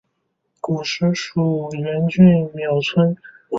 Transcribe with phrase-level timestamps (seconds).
[0.59, 2.25] 古时属荏原郡
[2.57, 3.15] 衾村。